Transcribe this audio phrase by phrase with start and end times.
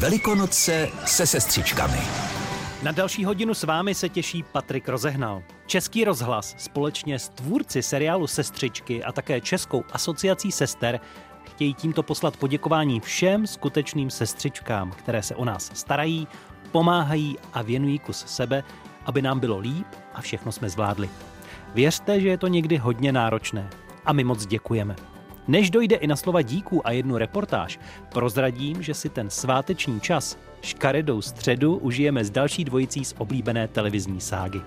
[0.00, 1.98] Velikonoce se sestřičkami.
[2.82, 5.42] Na další hodinu s vámi se těší Patrik Rozehnal.
[5.66, 11.00] Český rozhlas společně s tvůrci seriálu Sestřičky a také Českou asociací sester
[11.44, 16.28] chtějí tímto poslat poděkování všem skutečným sestřičkám, které se o nás starají,
[16.72, 18.64] pomáhají a věnují kus sebe,
[19.06, 21.10] aby nám bylo líp a všechno jsme zvládli.
[21.74, 23.70] Věřte, že je to někdy hodně náročné
[24.04, 24.96] a my moc děkujeme.
[25.50, 27.78] Než dojde i na slova díků a jednu reportáž,
[28.12, 34.20] prozradím, že si ten sváteční čas škaredou středu užijeme s další dvojicí z oblíbené televizní
[34.20, 34.60] ságy.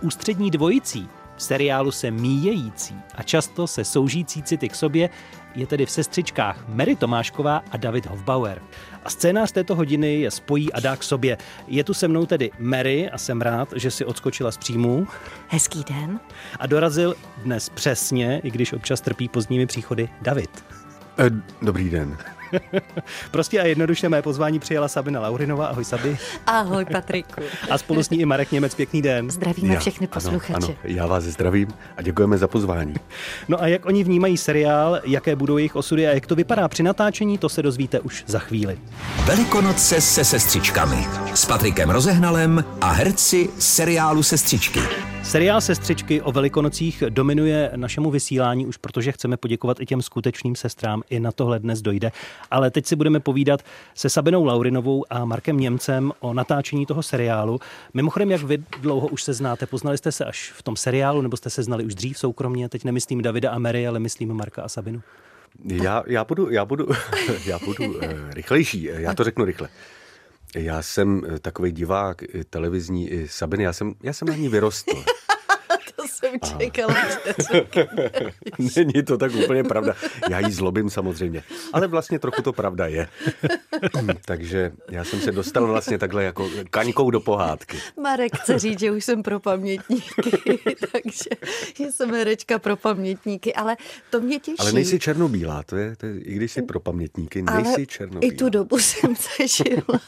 [0.00, 5.10] Ústřední dvojicí v seriálu se míjející a často se soužící city k sobě
[5.54, 8.62] je tedy v sestřičkách Mary Tomášková a David Hofbauer.
[9.06, 11.38] A scénář této hodiny je spojí a dá k sobě.
[11.66, 15.06] Je tu se mnou tedy Mary a jsem rád, že si odskočila z příjmu.
[15.48, 16.20] Hezký den.
[16.60, 20.64] A dorazil dnes přesně, i když občas trpí pozdními příchody, David.
[21.18, 21.30] Eh,
[21.62, 22.16] dobrý den.
[23.30, 25.66] prostě a jednoduše mé pozvání přijala Sabina Laurinova.
[25.66, 26.18] Ahoj Sabi.
[26.46, 27.42] Ahoj Patriku.
[27.70, 28.74] A spolu s ní i Marek Němec.
[28.74, 29.30] Pěkný den.
[29.30, 30.54] Zdravíme já, všechny posluchače.
[30.54, 32.94] Ano, ano, já vás zdravím a děkujeme za pozvání.
[33.48, 36.82] No a jak oni vnímají seriál, jaké budou jejich osudy a jak to vypadá při
[36.82, 38.78] natáčení, to se dozvíte už za chvíli.
[39.24, 41.06] Velikonoce se sestřičkami.
[41.34, 44.80] S Patrikem Rozehnalem a herci seriálu Sestřičky.
[45.26, 51.02] Seriál Sestřičky o Velikonocích dominuje našemu vysílání už protože chceme poděkovat i těm skutečným sestrám.
[51.10, 52.12] I na tohle dnes dojde.
[52.50, 53.62] Ale teď si budeme povídat
[53.94, 57.60] se Sabinou Laurinovou a Markem Němcem o natáčení toho seriálu.
[57.94, 59.66] Mimochodem, jak vy dlouho už se znáte?
[59.66, 62.68] Poznali jste se až v tom seriálu, nebo jste se znali už dřív soukromně?
[62.68, 65.02] Teď nemyslím Davida a Mary, ale myslím Marka a Sabinu.
[65.64, 66.86] Já, já budu, já budu,
[67.46, 68.82] já budu uh, rychlejší.
[68.82, 69.68] Já to řeknu rychle.
[70.54, 75.15] Já jsem eh, takový divák televizní i Sabiny, já jsem, já jsem na ní vyrostl
[76.26, 76.94] jsem čekala,
[78.76, 79.94] Není to tak úplně pravda.
[80.30, 81.42] Já jí zlobím samozřejmě.
[81.72, 83.08] Ale vlastně trochu to pravda je.
[84.24, 87.76] Takže já jsem se dostal vlastně takhle jako kaňkou do pohádky.
[88.02, 90.22] Marek chce říct, že už jsem pro pamětníky,
[90.92, 91.30] takže
[91.76, 93.76] že jsem herečka pro pamětníky, ale
[94.10, 94.58] to mě těší.
[94.58, 98.32] Ale nejsi černobílá, to je, to je i když jsi pro pamětníky, nejsi ale černobílá.
[98.32, 100.00] i tu dobu jsem zažila.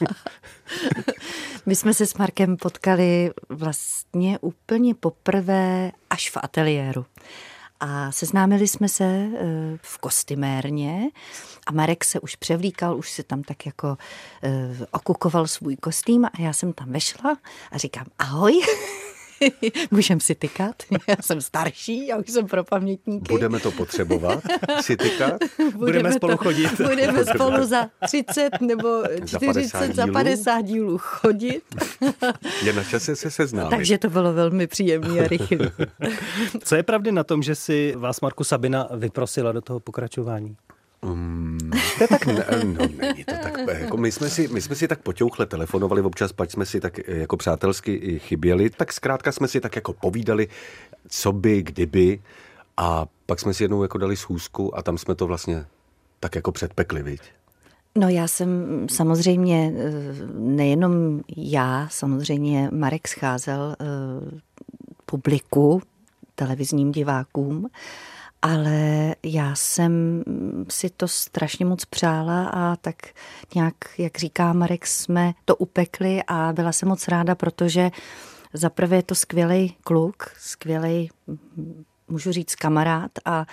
[1.65, 7.05] My jsme se s Markem potkali vlastně úplně poprvé až v ateliéru.
[7.79, 9.29] A seznámili jsme se eh,
[9.81, 11.09] v kostymérně
[11.67, 13.97] a Marek se už převlíkal, už se tam tak jako
[14.43, 17.37] eh, okukoval svůj kostým a já jsem tam vešla
[17.71, 18.61] a říkám ahoj.
[19.91, 20.75] Můžeme si tykat,
[21.07, 23.25] já jsem starší, já už jsem pro pamětníky.
[23.29, 24.43] Budeme to potřebovat,
[24.81, 25.33] si tykat?
[25.57, 26.81] Budeme, budeme spolu to, chodit.
[26.81, 31.61] Budeme spolu za 30 nebo 40, za 50 dílů chodit.
[32.63, 33.69] Je na čase se seznámit.
[33.69, 35.71] Takže to bylo velmi příjemné a rychlé.
[36.63, 40.55] Co je pravdy na tom, že si vás Marku Sabina vyprosila do toho pokračování?
[41.01, 41.57] Um,
[41.97, 44.87] to je tak, ne, no, není to tak, jako my, jsme si, my jsme si
[44.87, 49.61] tak potěuchle telefonovali, občas pač jsme si tak jako přátelsky chyběli, tak zkrátka jsme si
[49.61, 50.47] tak jako povídali,
[51.07, 52.19] co by, kdyby
[52.77, 55.65] a pak jsme si jednou jako dali schůzku a tam jsme to vlastně
[56.19, 57.21] tak jako předpekli, viď?
[57.97, 58.49] No já jsem
[58.91, 59.91] samozřejmě, eh,
[60.33, 63.85] nejenom já, samozřejmě Marek scházel eh,
[65.05, 65.81] publiku,
[66.35, 67.69] televizním divákům,
[68.41, 70.23] ale já jsem
[70.69, 72.95] si to strašně moc přála a tak
[73.55, 77.89] nějak, jak říká Marek, jsme to upekli a byla jsem moc ráda, protože
[78.53, 81.09] zaprvé je to skvělý kluk, skvělý,
[82.07, 83.45] můžu říct, kamarád a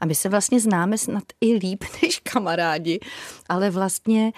[0.00, 3.00] a my se vlastně známe snad i líp než kamarádi,
[3.48, 4.32] ale vlastně,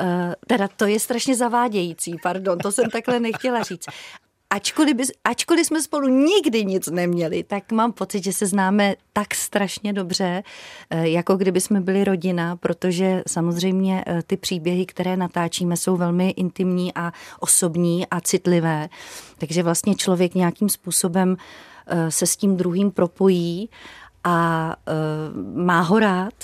[0.00, 3.86] eh, teda to je strašně zavádějící, pardon, to jsem takhle nechtěla říct
[4.50, 9.34] ačkoliv, by, ačkoliv jsme spolu nikdy nic neměli, tak mám pocit, že se známe tak
[9.34, 10.42] strašně dobře,
[10.90, 16.30] eh, jako kdyby jsme byli rodina, protože samozřejmě eh, ty příběhy, které natáčíme, jsou velmi
[16.30, 18.88] intimní a osobní a citlivé.
[19.38, 21.36] Takže vlastně člověk nějakým způsobem
[21.86, 23.70] eh, se s tím druhým propojí
[24.24, 24.76] a
[25.54, 26.34] má ho rád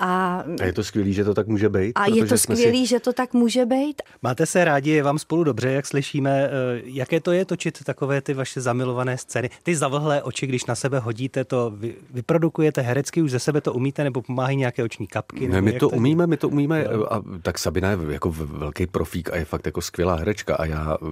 [0.00, 1.92] a, a je to skvělé, že to tak může být?
[1.94, 2.86] A je to skvělé, si...
[2.86, 4.02] že to tak může být.
[4.22, 6.44] Máte se rádi, je vám spolu dobře, jak slyšíme.
[6.44, 6.50] Eh,
[6.84, 9.50] jaké to je točit takové ty vaše zamilované scény?
[9.62, 13.72] Ty zavlhlé oči, když na sebe hodíte, to vy, vyprodukujete herecky, už ze sebe to
[13.72, 15.48] umíte, nebo pomáhají nějaké oční kapky?
[15.48, 16.84] Ne, my to, to umíme, my to umíme.
[16.84, 20.96] A tak Sabina je jako velký profík a je fakt jako skvělá herečka a já
[21.02, 21.06] eh,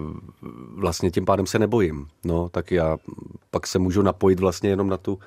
[0.75, 2.07] vlastně tím pádem se nebojím.
[2.25, 2.97] No, tak já
[3.51, 5.19] pak se můžu napojit vlastně jenom na tu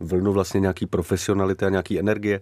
[0.00, 2.40] vlnu vlastně nějaký profesionality a nějaký energie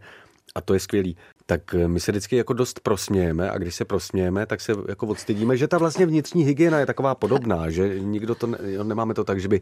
[0.55, 1.17] a to je skvělý.
[1.47, 5.07] Tak eh, my se vždycky jako dost prosmějeme a když se prosmějeme, tak se jako
[5.07, 9.25] odstydíme, že ta vlastně vnitřní hygiena je taková podobná, že nikdo to, ne, nemáme to
[9.25, 9.61] tak, že by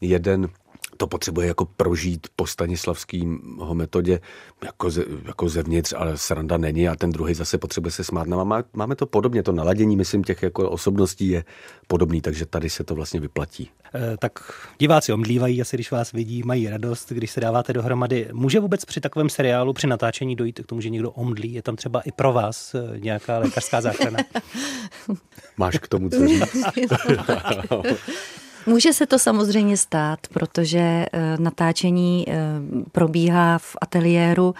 [0.00, 0.48] jeden
[0.96, 3.40] to potřebuje jako prožít po Stanislavským
[3.72, 4.20] metodě
[4.64, 8.28] jako, ze, jako zevnitř, ale sranda není a ten druhý zase potřebuje se smát.
[8.28, 11.44] No, má, máme to podobně, to naladění, myslím, těch jako osobností je
[11.86, 13.70] podobný, takže tady se to vlastně vyplatí.
[13.94, 14.32] E, tak
[14.78, 18.28] diváci omdlívají asi, když vás vidí, mají radost, když se dáváte dohromady.
[18.32, 21.52] Může vůbec při takovém seriálu, při natáčení dojít k tomu, že někdo omdlí?
[21.52, 24.18] Je tam třeba i pro vás eh, nějaká lékařská záchrana?
[25.56, 26.56] Máš k tomu co říct?
[28.66, 31.06] Může se to samozřejmě stát, protože eh,
[31.38, 32.34] natáčení eh,
[32.92, 34.54] probíhá v ateliéru,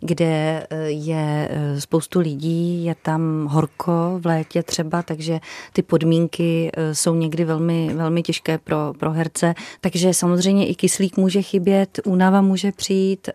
[0.00, 1.48] kde eh, je
[1.78, 5.40] spoustu lidí, je tam horko v létě třeba, takže
[5.72, 9.54] ty podmínky jsou někdy velmi, velmi těžké pro, pro herce.
[9.80, 13.28] Takže samozřejmě i kyslík může chybět, únava může přijít,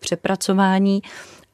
[0.00, 1.02] přepracování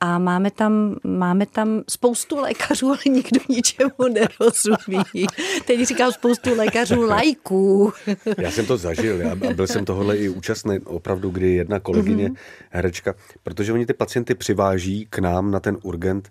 [0.01, 5.27] a máme tam, máme tam spoustu lékařů, ale nikdo ničemu nerozumí.
[5.65, 7.93] Teď říkám spoustu lékařů lajků.
[8.39, 12.37] Já jsem to zažil, já byl jsem tohle i účastný opravdu, kdy jedna kolegyně, mm-hmm.
[12.71, 16.31] herečka, protože oni ty pacienty přiváží k nám na ten urgent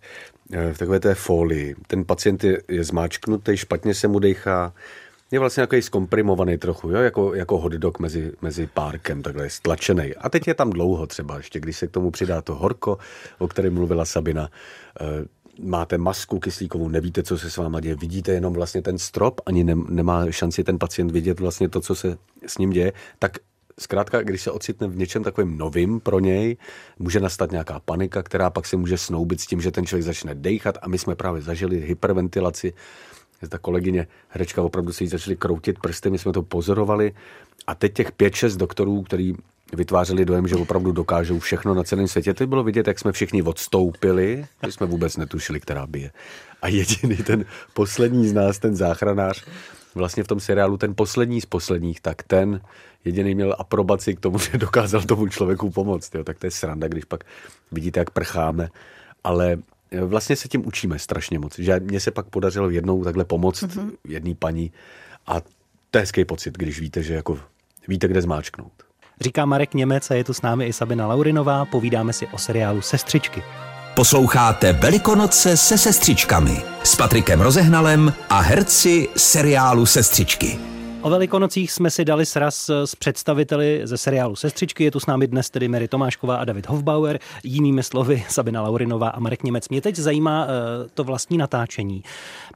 [0.51, 1.75] eh, v takové té folii.
[1.87, 4.73] Ten pacient je, je zmáčknutý, špatně se mu dechá,
[5.33, 6.97] je vlastně takový zkomprimovaný trochu, jo?
[6.97, 10.15] Jako, jako hotdog mezi, mezi párkem, takhle stlačený.
[10.15, 12.97] A teď je tam dlouho třeba, ještě když se k tomu přidá to horko,
[13.39, 14.49] o kterém mluvila Sabina.
[15.01, 15.05] E,
[15.61, 19.63] máte masku kyslíkovou, nevíte, co se s váma děje, vidíte jenom vlastně ten strop, ani
[19.63, 23.37] ne, nemá šanci ten pacient vidět vlastně to, co se s ním děje, tak
[23.79, 26.57] Zkrátka, když se ocitne v něčem takovým novým pro něj,
[26.99, 30.35] může nastat nějaká panika, která pak se může snoubit s tím, že ten člověk začne
[30.35, 32.73] dechat a my jsme právě zažili hyperventilaci
[33.47, 37.13] ta kolegyně herečka opravdu si jí začali kroutit prsty, my jsme to pozorovali
[37.67, 39.33] a teď těch pět, šest doktorů, který
[39.73, 42.33] vytvářeli dojem, že opravdu dokážou všechno na celém světě.
[42.33, 46.11] Teď bylo vidět, jak jsme všichni odstoupili, že jsme vůbec netušili, která bije.
[46.61, 49.45] A jediný ten poslední z nás, ten záchranář,
[49.95, 52.61] vlastně v tom seriálu ten poslední z posledních, tak ten
[53.05, 56.15] jediný měl aprobaci k tomu, že dokázal tomu člověku pomoct.
[56.15, 56.23] Jo.
[56.23, 57.23] Tak to je sranda, když pak
[57.71, 58.69] vidíte, jak prcháme.
[59.23, 59.57] Ale
[60.01, 61.59] vlastně se tím učíme strašně moc.
[61.59, 63.91] Že mně se pak podařilo jednou takhle pomoct mm-hmm.
[64.07, 64.71] jedný paní
[65.27, 65.41] a
[65.91, 67.39] to je hezký pocit, když víte, že jako
[67.87, 68.71] víte, kde zmáčknout.
[69.21, 71.65] Říká Marek Němec a je tu s námi i Sabina Laurinová.
[71.65, 73.43] Povídáme si o seriálu Sestřičky.
[73.95, 80.72] Posloucháte Velikonoce se sestřičkami s Patrikem Rozehnalem a herci seriálu Sestřičky.
[81.03, 84.83] O Velikonocích jsme si dali sraz s představiteli ze seriálu Sestřičky.
[84.83, 89.09] Je tu s námi dnes tedy Mary Tomášková a David Hofbauer, jinými slovy Sabina Laurinová
[89.09, 89.69] a Marek Němec.
[89.69, 90.51] Mě teď zajímá uh,
[90.93, 92.03] to vlastní natáčení.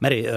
[0.02, 0.30] Mary, uh,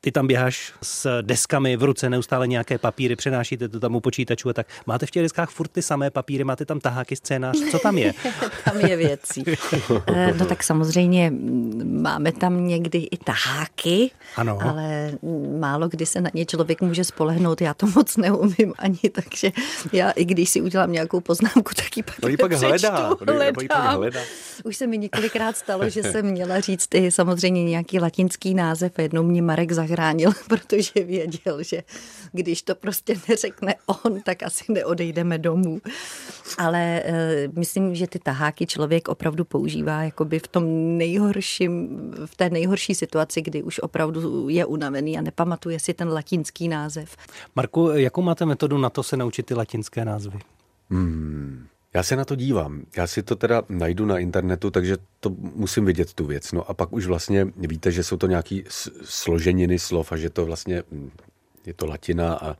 [0.00, 4.48] ty tam běháš s deskami v ruce, neustále nějaké papíry, přenášíte to tam u počítačů
[4.48, 4.66] a tak.
[4.86, 8.14] Máte v těch deskách furt ty samé papíry, máte tam taháky, scénář, co tam je?
[8.64, 9.44] tam je věcí.
[10.06, 11.32] Eh, no tak samozřejmě
[11.84, 14.58] máme tam někdy i taháky, ano.
[14.62, 15.12] ale
[15.58, 19.52] málo kdy se na ně člověk může spolehnout, já to moc neumím ani, takže
[19.92, 23.14] já i když si udělám nějakou poznámku, tak ji pak, no, pak hledá.
[23.68, 24.20] Pak hledá.
[24.64, 29.02] Už se mi několikrát stalo, že jsem měla říct i samozřejmě nějaký latinský název a
[29.02, 31.82] jednou mě Marek zahrál zachránil, protože věděl, že
[32.32, 35.80] když to prostě neřekne on, tak asi neodejdeme domů.
[36.58, 40.64] Ale uh, myslím, že ty taháky člověk opravdu používá jakoby v tom
[40.98, 41.88] nejhorším,
[42.26, 47.16] v té nejhorší situaci, kdy už opravdu je unavený a nepamatuje si ten latinský název.
[47.56, 50.38] Marku, jakou máte metodu na to se naučit ty latinské názvy?
[50.90, 51.66] Hmm.
[51.94, 52.82] Já se na to dívám.
[52.96, 56.52] Já si to teda najdu na internetu, takže to musím vidět tu věc.
[56.52, 58.64] No a pak už vlastně víte, že jsou to nějaký
[59.04, 61.10] složeniny slov a že to vlastně hm,
[61.66, 62.56] je to latina a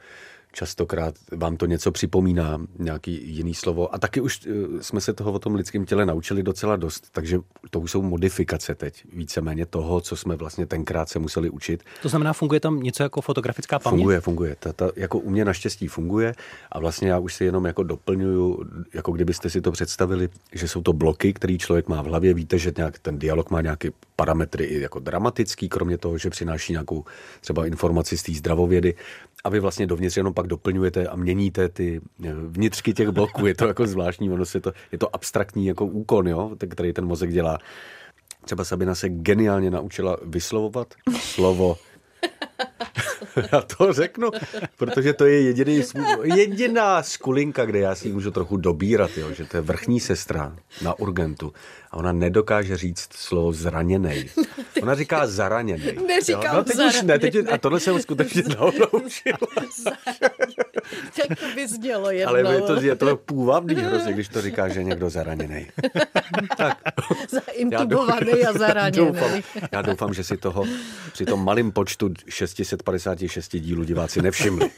[0.52, 3.94] častokrát vám to něco připomíná, nějaký jiný slovo.
[3.94, 7.38] A taky už eh, jsme se toho o tom lidském těle naučili docela dost, takže
[7.70, 11.84] to už jsou modifikace teď, víceméně toho, co jsme vlastně tenkrát se museli učit.
[12.02, 13.98] To znamená, funguje tam něco jako fotografická paměť?
[13.98, 14.56] Funguje, funguje.
[14.60, 16.34] Ta, ta, jako u mě naštěstí funguje
[16.72, 18.64] a vlastně já už si jenom jako doplňuju,
[18.94, 22.34] jako kdybyste si to představili, že jsou to bloky, který člověk má v hlavě.
[22.34, 26.72] Víte, že nějak ten dialog má nějaké parametry i jako dramatický, kromě toho, že přináší
[26.72, 27.04] nějakou
[27.40, 28.94] třeba informaci z té zdravovědy
[29.44, 33.46] a vy vlastně dovnitř jenom pak doplňujete a měníte ty eh, vnitřky těch bloků.
[33.46, 37.06] Je to jako zvláštní, ono se to, je to abstraktní jako úkon, jo, který ten
[37.06, 37.58] mozek dělá.
[38.44, 41.76] Třeba Sabina se geniálně naučila vyslovovat slovo
[43.52, 44.30] já to řeknu,
[44.76, 45.82] protože to je jediný,
[46.22, 50.98] jediná skulinka, kde já si můžu trochu dobírat, jo, že to je vrchní sestra na
[50.98, 51.52] urgentu
[51.90, 54.28] a ona nedokáže říct slovo zraněnej.
[54.82, 55.98] Ona říká zaraněnej.
[56.06, 57.00] Neříkám No teď zaraněnej.
[57.00, 59.38] už ne, teď, a tohle jsem skutečně naučila.
[61.28, 62.28] tak to by znělo jednou.
[62.28, 65.66] Ale je to, je to půvabný hrozně, když to říká, že někdo zaraněný.
[66.56, 66.78] tak.
[67.28, 69.06] Zaintubovaný a zraněný.
[69.06, 69.30] Doufám,
[69.72, 70.64] já doufám, že si toho
[71.12, 74.70] při tom malém počtu 656 dílů diváci nevšimli.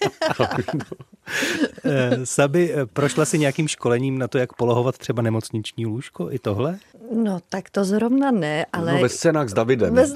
[1.85, 6.33] Eh, Sabi, eh, prošla si nějakým školením na to, jak polohovat třeba nemocniční lůžko?
[6.33, 6.79] I tohle?
[7.15, 8.93] No, tak to zrovna ne, ale...
[8.93, 9.95] No ve scénách s Davidem.
[9.95, 10.13] Bez...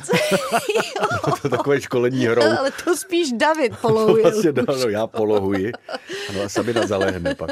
[1.24, 2.42] to je takové školení hrou.
[2.42, 4.22] ale to spíš David polohuje.
[4.22, 5.72] Vlastně, no, no, já polohuji.
[6.30, 7.50] Ano, a Sabina zalehne pak.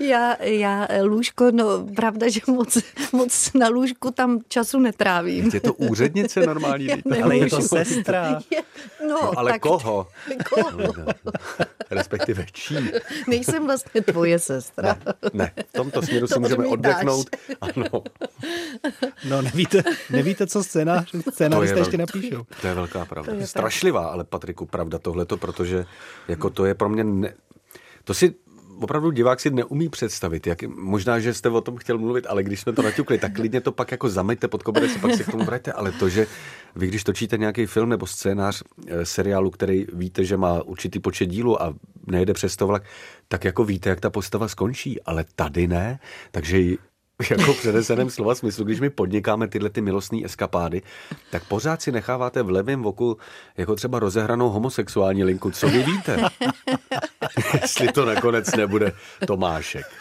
[0.00, 2.78] Já, já lůžko, no pravda, že moc,
[3.12, 5.50] moc na lůžku tam času netrávím.
[5.54, 6.86] Je to úřednice normální?
[6.86, 6.96] Já?
[7.24, 8.40] Ale je to sestra.
[8.50, 8.62] Je,
[9.08, 10.06] no, No, ale tak, koho?
[10.48, 10.94] koho?
[11.90, 12.76] Respektive čí?
[13.26, 14.96] Nejsem vlastně tvoje sestra.
[15.06, 16.94] Ne, ne, v tomto směru si To můžeme odmítáš.
[16.94, 17.26] oddechnout.
[17.60, 18.02] Ano,
[19.28, 22.46] No nevíte, nevíte co scénář, to je, scénáristé ještě napíšou.
[22.60, 23.32] to je velká pravda.
[23.32, 25.86] To je Strašlivá, ale Patriku, pravda tohleto, protože
[26.28, 27.04] jako to je pro mě...
[27.04, 27.34] Ne...
[28.08, 28.34] To si
[28.80, 30.46] opravdu divák si neumí představit.
[30.46, 33.60] Jak, možná, že jste o tom chtěl mluvit, ale když jsme to naťukli, tak klidně
[33.60, 35.72] to pak jako zameďte pod koberec a pak se k tomu vraťte.
[35.72, 36.26] Ale to, že
[36.76, 41.26] vy, když točíte nějaký film nebo scénář eh, seriálu, který víte, že má určitý počet
[41.26, 41.74] dílů a
[42.06, 42.82] nejde přes to vlak,
[43.28, 45.98] tak jako víte, jak ta postava skončí, ale tady ne.
[46.30, 46.60] Takže
[47.30, 50.82] jako v přeneseném slova smyslu, když my podnikáme tyhle ty milostné eskapády,
[51.30, 53.16] tak pořád si necháváte v levém oku
[53.56, 55.50] jako třeba rozehranou homosexuální linku.
[55.50, 56.22] Co vy víte?
[57.62, 58.92] Jestli to nakonec nebude
[59.26, 59.86] Tomášek.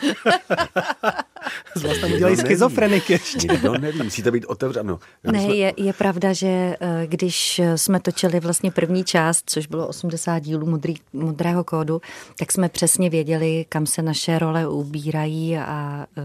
[1.76, 3.48] Z vás tam udělají schizofrenik ještě.
[3.48, 5.00] Nikdo neví, musíte být otevřeno.
[5.24, 10.40] Ne, je, je pravda, že eh, když jsme točili vlastně první část, což bylo 80
[10.40, 12.02] dílů modrý, modrého kódu,
[12.40, 16.22] tak jsme přesně věděli, kam se naše role ubírají a eh,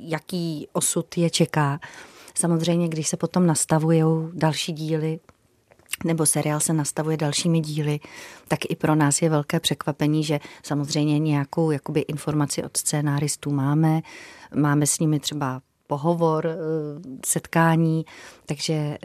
[0.00, 1.80] jaký osud je čeká.
[2.34, 5.18] Samozřejmě, když se potom nastavují další díly,
[6.04, 8.00] nebo seriál se nastavuje dalšími díly,
[8.48, 14.00] tak i pro nás je velké překvapení, že samozřejmě nějakou jakoby informaci od scénáristů máme,
[14.54, 16.56] máme s nimi třeba pohovor, eh,
[17.26, 18.04] setkání,
[18.46, 18.98] takže eh,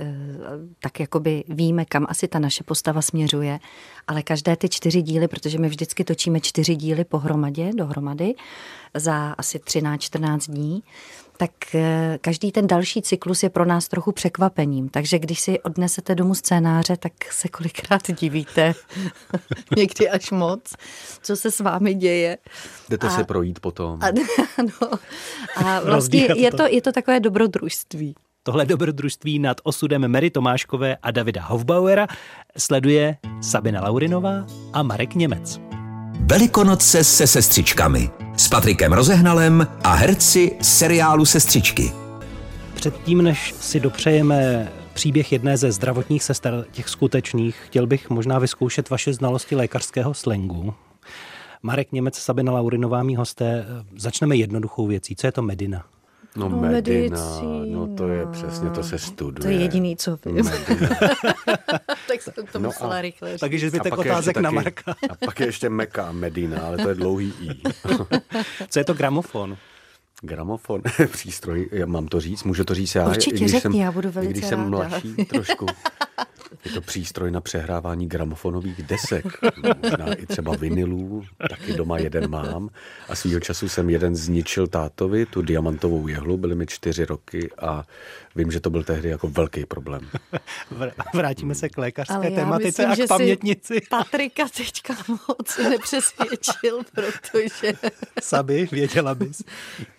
[0.80, 3.60] tak jakoby víme, kam asi ta naše postava směřuje,
[4.08, 8.36] ale každé ty čtyři díly, protože my vždycky točíme čtyři díly pohromadě, dohromady,
[8.94, 10.84] za asi 13-14 dní,
[11.44, 14.90] tak eh, každý ten další cyklus je pro nás trochu překvapením.
[14.90, 18.74] Takže když si odnesete domů scénáře, tak se kolikrát divíte,
[19.78, 20.74] někdy až moc,
[21.22, 22.38] co se s vámi děje.
[22.90, 24.00] Jdete A- se projít potom.
[24.02, 24.06] A,
[24.58, 25.00] ano.
[25.56, 26.58] a vlastně je to.
[26.58, 28.16] to, je to takové dobrodružství.
[28.44, 32.08] Tohle dobrodružství nad osudem Mary Tomáškové a Davida Hofbauera
[32.58, 35.60] sleduje Sabina Laurinová a Marek Němec.
[36.20, 38.23] Velikonoce se sestřičkami.
[38.38, 41.92] S Patrikem Rozehnalem a herci seriálu Sestřičky.
[42.76, 48.90] Předtím, než si dopřejeme příběh jedné ze zdravotních sester, těch skutečných, chtěl bych možná vyzkoušet
[48.90, 50.74] vaše znalosti lékařského slangu.
[51.64, 53.66] Marek Němec, Sabina Laurinová, mý hosté.
[53.98, 55.16] Začneme jednoduchou věcí.
[55.16, 55.86] Co je to Medina?
[56.36, 57.78] No, No, Medina, medicína.
[57.80, 59.42] no to je přesně, to se studuje.
[59.42, 60.38] To je jediný, co vím.
[62.08, 63.40] Tak jsem to No musela a- rychle říct.
[63.40, 64.96] Takže zbytek otázek na taky- Marka.
[65.10, 67.62] A pak je ještě Meka Medina, ale to je dlouhý I.
[68.70, 69.58] Co je to gramofon?
[70.22, 73.08] Gramofon, přístroj, já mám to říct, můžu to říct já.
[73.08, 74.70] Určitě i když řekni, jsem, já budu velice když jsem ráda.
[74.70, 75.66] mladší trošku.
[76.66, 79.26] Je to přístroj na přehrávání gramofonových desek,
[79.84, 82.70] možná i třeba vinilů, taky doma jeden mám.
[83.10, 87.84] A svýho času jsem jeden zničil tátovi, tu diamantovou jehlu, byly mi čtyři roky a
[88.36, 90.10] vím, že to byl tehdy jako velký problém.
[90.78, 93.74] Vr- Vrátíme se k lékařské Ale tematice myslím, a k pamětnici.
[93.74, 97.74] si Patrika teďka moc nepřesvědčil, protože
[98.22, 99.42] Saby, věděla bys.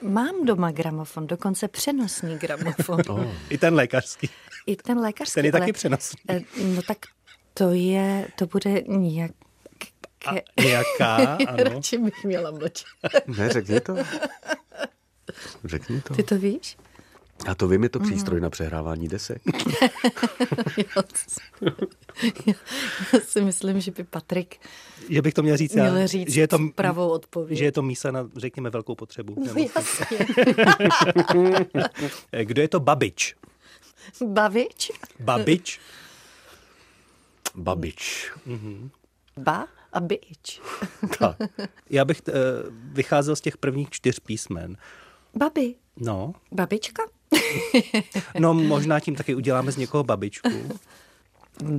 [0.03, 3.01] mám doma gramofon, dokonce přenosný gramofon.
[3.09, 3.25] Oh.
[3.49, 4.29] I ten lékařský.
[4.67, 5.35] I ten lékařský.
[5.35, 6.21] Ten je taky přenosný.
[6.29, 6.41] Eh,
[6.77, 6.99] No tak
[7.55, 9.31] to je, to bude nějak...
[10.27, 11.17] A jaká,
[11.49, 11.57] ano.
[11.57, 12.87] Radši bych měla mlčet.
[13.27, 13.97] Ne, řekni to.
[15.65, 16.15] Řekni to.
[16.15, 16.77] Ty to víš?
[17.47, 19.43] A to vím, je to přístroj na přehrávání desek.
[20.77, 21.03] Já
[23.13, 24.57] já si myslím, že by Patrik
[25.09, 27.59] Že bych to měl říct já, měl říct že je to, pravou odpověď.
[27.59, 29.35] že je to mísa na, řekněme, velkou potřebu.
[29.39, 30.19] No, jasně.
[32.33, 33.35] Eh, Kdo je to babič?
[34.23, 34.91] Bavič?
[35.21, 35.81] Babič?
[37.55, 38.31] Babič.
[39.37, 40.61] Ba a bič.
[41.19, 41.37] Tak.
[41.91, 42.33] Já bych eh,
[42.71, 44.77] vycházel z těch prvních čtyř písmen.
[45.35, 45.75] Babi.
[45.97, 47.03] No, Babička?
[48.39, 50.49] no možná tím taky uděláme z někoho babičku.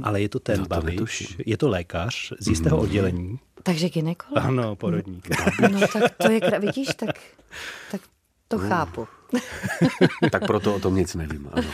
[0.03, 1.27] Ale je to ten No, to babič, netuším.
[1.45, 3.39] je to lékař z jistého oddělení.
[3.63, 4.45] Takže ginekolog?
[4.45, 5.27] Ano, porodník.
[5.71, 7.09] No tak to je, vidíš, tak,
[7.91, 8.01] tak
[8.47, 9.07] to chápu.
[10.31, 11.49] Tak proto o tom nic nevím.
[11.51, 11.67] Ano.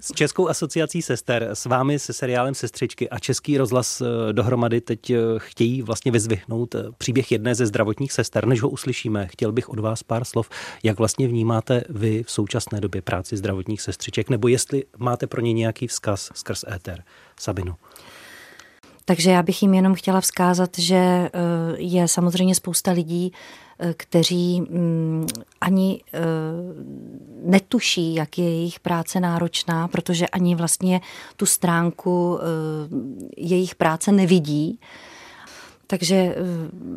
[0.00, 5.10] S Českou asociací sester, s vámi se seriálem Sestřičky a Český rozhlas eh, dohromady teď
[5.10, 8.46] eh, chtějí vlastně vyzvihnout eh, příběh jedné ze zdravotních sester.
[8.46, 10.48] Než ho uslyšíme, chtěl bych od vás pár slov,
[10.82, 15.52] jak vlastně vnímáte vy v současné době práci zdravotních sestřiček, nebo jestli máte pro ně
[15.52, 17.02] nějaký vzkaz skrz éter.
[17.40, 17.74] Sabinu.
[19.04, 21.30] Takže já bych jim jenom chtěla vzkázat, že eh,
[21.76, 23.32] je samozřejmě spousta lidí,
[23.78, 25.26] eh, kteří mm,
[25.60, 26.20] ani eh,
[27.44, 31.00] netuší, jak je jejich práce náročná, protože ani vlastně
[31.36, 32.38] tu stránku
[33.36, 34.80] jejich práce nevidí.
[35.86, 36.36] Takže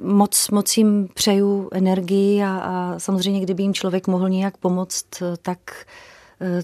[0.04, 5.06] moc, moc jim přeju energii a, a samozřejmě, kdyby jim člověk mohl nějak pomoct,
[5.42, 5.86] tak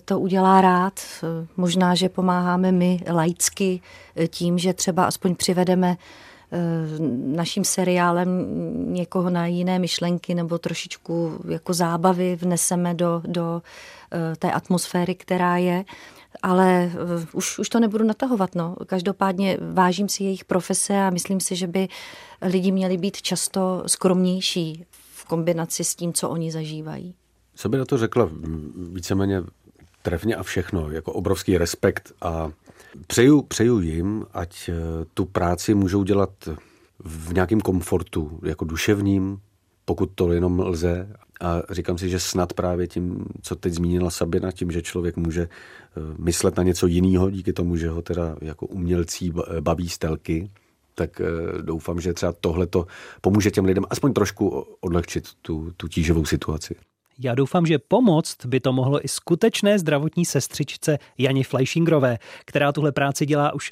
[0.06, 1.00] to udělá rád.
[1.24, 3.82] Eh, možná, že pomáháme my laicky
[4.16, 5.98] eh, tím, že třeba aspoň přivedeme
[7.16, 8.48] naším seriálem
[8.94, 13.62] někoho na jiné myšlenky nebo trošičku jako zábavy vneseme do, do
[14.40, 15.86] té atmosféry, která je.
[16.44, 16.92] Ale
[17.34, 18.56] už, už to nebudu natahovat.
[18.56, 18.76] No.
[18.86, 21.88] Každopádně vážím si jejich profese a myslím si, že by
[22.42, 27.16] lidi měli být často skromnější v kombinaci s tím, co oni zažívají.
[27.56, 28.30] Co by na to řekla
[28.92, 29.44] víceméně
[30.04, 32.52] trefně a všechno, jako obrovský respekt a
[33.08, 34.74] přeju, přeju jim, ať eh,
[35.14, 36.30] tu práci můžou dělat
[37.00, 39.38] v nějakém komfortu, jako duševním,
[39.86, 41.16] pokud to jenom lze.
[41.42, 45.42] A říkám si, že snad právě tím, co teď zmínila Sabina, tím, že člověk může
[45.42, 45.50] eh,
[46.18, 50.50] myslet na něco jiného, díky tomu, že ho teda jako umělcí baví stelky,
[50.96, 52.88] tak eh, doufám, že třeba tohle to
[53.22, 56.76] pomůže těm lidem aspoň trošku odlehčit tu, tu tíživou situaci.
[57.24, 62.92] Já doufám, že pomoct by to mohlo i skutečné zdravotní sestřičce Janě Fleishingrové, která tuhle
[62.92, 63.72] práci dělá už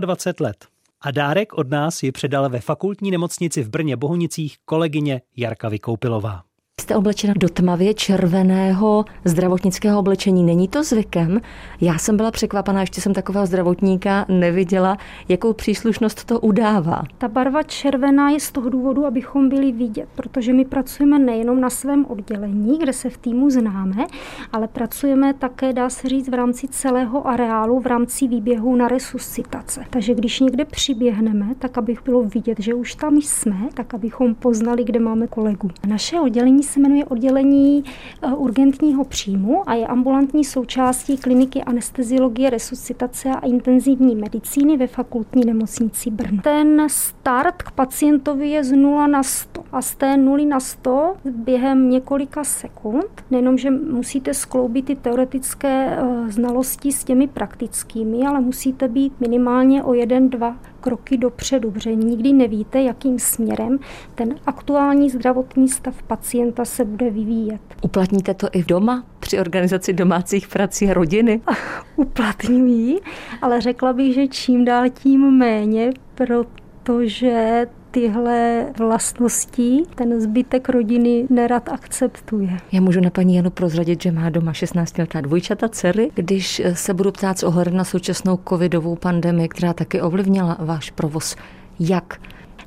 [0.00, 0.66] 27 let.
[1.00, 6.42] A dárek od nás ji předala ve fakultní nemocnici v Brně Bohunicích kolegyně Jarka Vykoupilová.
[6.80, 10.44] Jste oblečena do tmavě červeného zdravotnického oblečení.
[10.44, 11.40] Není to zvykem?
[11.80, 14.96] Já jsem byla překvapená, ještě jsem takového zdravotníka neviděla,
[15.28, 17.02] jakou příslušnost to udává.
[17.18, 21.70] Ta barva červená je z toho důvodu, abychom byli vidět, protože my pracujeme nejenom na
[21.70, 24.06] svém oddělení, kde se v týmu známe,
[24.52, 29.84] ale pracujeme také, dá se říct, v rámci celého areálu, v rámci výběhu na resuscitace.
[29.90, 34.84] Takže když někde přiběhneme, tak abych bylo vidět, že už tam jsme, tak abychom poznali,
[34.84, 35.70] kde máme kolegu.
[35.88, 37.84] Naše oddělení se jmenuje oddělení
[38.22, 45.44] eh, urgentního příjmu a je ambulantní součástí kliniky anesteziologie, resuscitace a intenzivní medicíny ve fakultní
[45.44, 46.42] nemocnici Brno.
[46.42, 51.16] Ten start k pacientovi je z 0 na 100 a z té 0 na 100
[51.24, 58.40] během několika sekund, nejenom, že musíte skloubit ty teoretické eh, znalosti s těmi praktickými, ale
[58.40, 63.78] musíte být minimálně o jeden, dva kroky dopředu, protože nikdy nevíte, jakým směrem
[64.14, 67.60] ten aktuální zdravotní stav pacienta se bude vyvíjet.
[67.82, 71.40] Uplatníte to i v doma při organizaci domácích prací a rodiny?
[71.96, 72.98] Uplatňují,
[73.42, 81.68] ale řekla bych, že čím dál tím méně, protože tyhle vlastnosti ten zbytek rodiny nerad
[81.68, 82.50] akceptuje.
[82.72, 86.10] Já můžu na paní Janu prozradit, že má doma 16 letá dvojčata dcery.
[86.14, 91.36] Když se budu ptát s ohledem na současnou covidovou pandemii, která taky ovlivnila váš provoz,
[91.80, 92.20] jak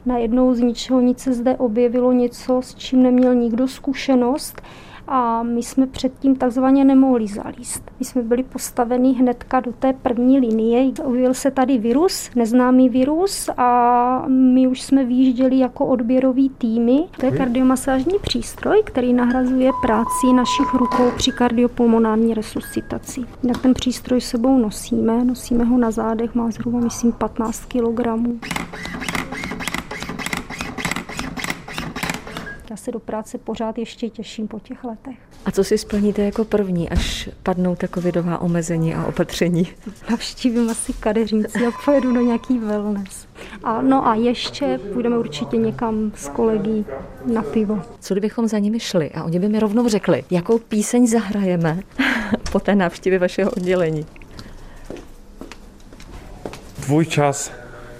[0.05, 4.61] najednou z ničeho nic se zde objevilo něco, s čím neměl nikdo zkušenost
[5.07, 7.91] a my jsme předtím takzvaně nemohli zalíst.
[7.99, 10.91] My jsme byli postaveni hnedka do té první linie.
[11.03, 17.03] Ujel se tady virus, neznámý virus a my už jsme výjížděli jako odběrový týmy.
[17.19, 23.21] To je kardiomasážní přístroj, který nahrazuje práci našich rukou při kardiopulmonární resuscitaci.
[23.43, 28.01] Jinak ten přístroj sebou nosíme, nosíme ho na zádech, má zhruba myslím 15 kg.
[32.75, 35.17] Já se do práce pořád ještě těším po těch letech.
[35.45, 39.67] A co si splníte jako první, až padnou ta covidová omezení a opatření?
[40.09, 43.27] Navštívím asi kadeřínci a pojedu do nějaký wellness.
[43.63, 46.85] A, no a ještě půjdeme určitě někam s kolegy
[47.25, 47.81] na pivo.
[47.99, 51.79] Co kdybychom za nimi šli a oni by mi rovnou řekli, jakou píseň zahrajeme
[52.51, 54.05] po té návštěvě vašeho oddělení?
[56.85, 57.51] Tvůj čas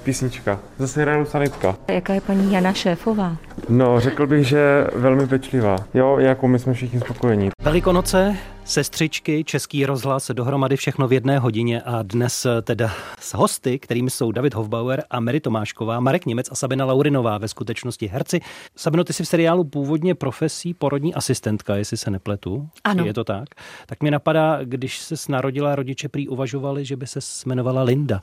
[0.05, 1.75] písnička ze seriálu Sanitka.
[1.87, 3.37] Jaká je paní Jana Šéfová?
[3.69, 5.77] No, řekl bych, že velmi pečlivá.
[5.93, 7.49] Jo, jako my jsme všichni spokojení.
[7.61, 14.09] Velikonoce, sestřičky, Český rozhlas, dohromady všechno v jedné hodině a dnes teda s hosty, kterými
[14.09, 18.41] jsou David Hofbauer a Mary Tomášková, Marek Němec a Sabina Laurinová, ve skutečnosti herci.
[18.75, 22.69] Sabino, ty jsi v seriálu původně profesí porodní asistentka, jestli se nepletu.
[22.83, 23.05] Ano.
[23.05, 23.49] Je to tak.
[23.85, 28.21] Tak mi napadá, když se narodila, rodiče prý uvažovali, že by se jmenovala Linda.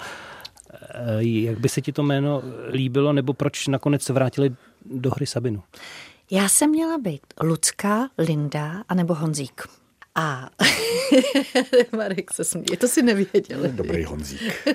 [0.72, 4.54] Eh, jak by se ti to jméno líbilo, nebo proč nakonec se vrátili
[4.84, 5.62] do hry Sabinu?
[6.30, 9.62] Já jsem měla být Lucka, Linda anebo Honzík.
[10.14, 10.48] A
[11.96, 13.68] Marek se směje, to si nevěděl.
[13.68, 14.68] Dobrý Honzík.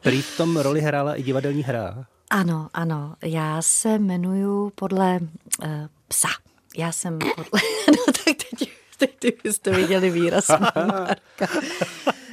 [0.00, 2.06] Prý v tom roli hrála i divadelní hra.
[2.30, 3.14] Ano, ano.
[3.22, 5.68] Já se jmenuju podle uh,
[6.08, 6.28] psa.
[6.76, 7.60] Já jsem podle...
[7.88, 8.70] no tak teď,
[9.18, 10.48] teď byste viděli výraz
[10.86, 11.48] Marka.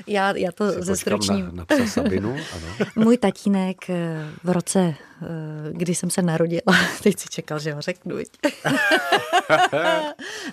[0.08, 1.50] Já, já to ze stručním.
[1.54, 2.88] Na, na Sabinu, ano.
[2.96, 4.96] Můj tatínek eh, v roce, eh,
[5.72, 8.16] kdy jsem se narodila, teď si čekal, že ho řeknu,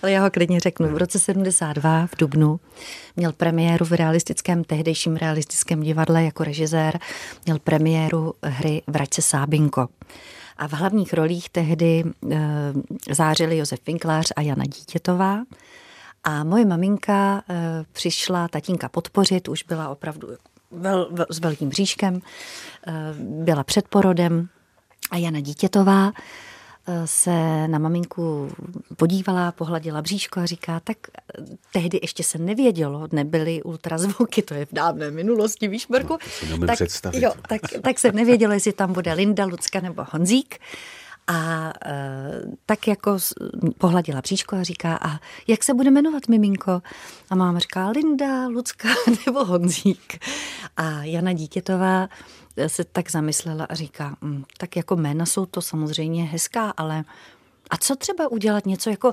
[0.03, 0.89] ale já ho klidně řeknu.
[0.89, 2.61] V roce 72 v Dubnu
[3.17, 6.99] měl premiéru v realistickém, tehdejším realistickém divadle jako režisér,
[7.45, 9.89] měl premiéru hry Vrať se Sábinko.
[10.57, 12.39] A v hlavních rolích tehdy e,
[13.11, 15.43] zářili Josef Finklář a Jana Dítětová.
[16.25, 20.29] A moje maminka e, přišla tatínka podpořit, už byla opravdu
[20.71, 22.21] vel, vel, s velkým bříškem, e,
[23.19, 24.49] byla před porodem
[25.11, 26.13] a Jana Dítětová
[26.87, 28.53] e, se na maminku
[28.97, 30.97] podívala, pohladila bříško a říká, tak
[31.73, 36.19] tehdy ještě se nevědělo, nebyly ultrazvuky, to je v dávné minulosti, víš, Marku?
[36.51, 37.23] No, tak, představit.
[37.23, 40.59] Jo, tak, tak se nevědělo, jestli tam bude Linda, Lucka nebo Honzík.
[41.31, 41.93] A e,
[42.67, 43.19] tak jako
[43.79, 46.83] pohladila bříško a říká, a jak se bude jmenovat miminko?
[47.31, 48.89] A máma říká Linda, Lucka
[49.27, 50.19] nebo Honzík.
[50.77, 52.09] A Jana Dítětová
[52.67, 57.05] se tak zamyslela a říká, "Mm, tak jako jména jsou to samozřejmě hezká, ale
[57.71, 59.13] a co třeba udělat něco jako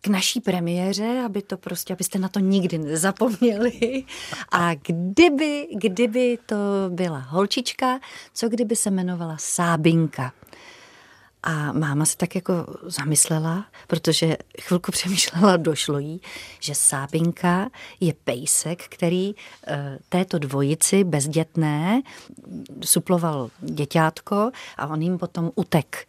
[0.00, 4.04] k naší premiéře, aby to prostě, abyste na to nikdy nezapomněli.
[4.52, 6.56] A kdyby, kdyby to
[6.88, 8.00] byla holčička,
[8.34, 10.32] co kdyby se jmenovala Sábinka?
[11.42, 16.20] A máma se tak jako zamyslela, protože chvilku přemýšlela, došlo jí,
[16.60, 17.70] že Sábinka
[18.00, 19.34] je pejsek, který
[19.66, 22.02] eh, této dvojici bezdětné
[22.84, 26.08] suploval děťátko a on jim potom utek.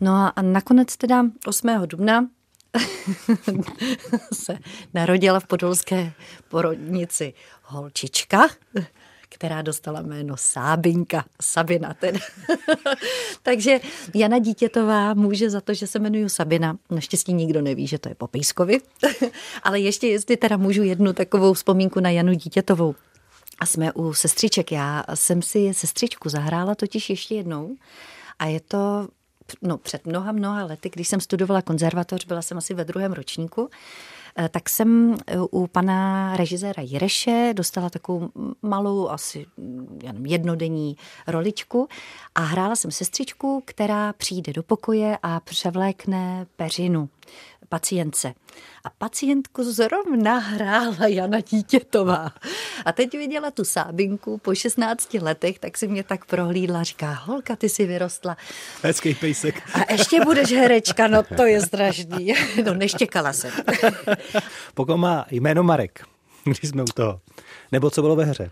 [0.00, 1.68] No a nakonec teda 8.
[1.86, 2.26] dubna
[4.32, 4.58] se
[4.94, 6.12] narodila v podolské
[6.48, 8.48] porodnici holčička,
[9.34, 12.20] která dostala jméno Sábinka, Sabina teda.
[13.42, 13.80] Takže
[14.14, 16.76] Jana Dítětová může za to, že se jmenuju Sabina.
[16.90, 18.78] Naštěstí nikdo neví, že to je po Pejskovi.
[19.62, 22.94] Ale ještě jestli teda můžu jednu takovou vzpomínku na Janu Dítětovou.
[23.58, 24.72] A jsme u sestřiček.
[24.72, 27.76] Já jsem si sestřičku zahrála totiž ještě jednou.
[28.38, 29.08] A je to
[29.62, 33.70] no, před mnoha, mnoha lety, když jsem studovala konzervatoř, byla jsem asi ve druhém ročníku,
[34.50, 38.30] tak jsem eh, u pana režiséra Jireše dostala takovou
[38.62, 39.46] malou, asi
[40.24, 41.88] jednodenní roličku
[42.34, 47.08] a hrála jsem sestřičku, která přijde do pokoje a převlékne peřinu
[47.68, 48.34] pacientce.
[48.84, 52.30] A pacientku zrovna hrála Jana Dítětová.
[52.84, 57.56] A teď viděla tu sábinku po 16 letech, tak si mě tak prohlídla, říká, holka,
[57.56, 58.36] ty si vyrostla.
[58.82, 59.62] Hezký pejsek.
[59.74, 62.34] A ještě budeš herečka, no to je strašný.
[62.64, 63.50] No neštěkala jsem.
[64.74, 66.04] Pokud má jméno Marek,
[66.44, 67.20] když jsme u toho.
[67.72, 68.50] Nebo co bylo ve hře?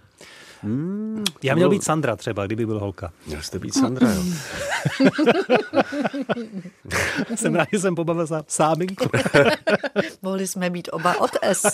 [0.63, 3.13] Hmm, Já měl být Sandra třeba, kdyby byl holka.
[3.27, 4.23] Měl jste být Sandra, jo.
[7.35, 9.05] Jsem rád, že jsem pobavil sám, sábinku.
[10.23, 11.67] Mohli jsme být oba od S.